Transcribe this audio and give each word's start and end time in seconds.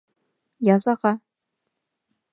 Язаға. 0.69 1.13